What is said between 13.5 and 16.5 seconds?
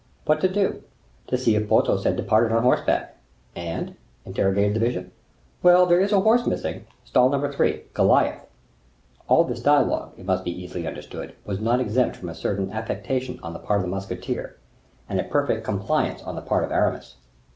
the part of the musketeer, and a perfect complaisance on the